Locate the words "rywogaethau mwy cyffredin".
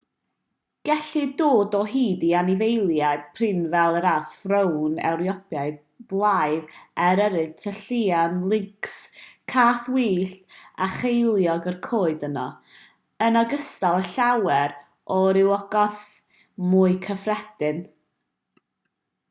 15.37-17.83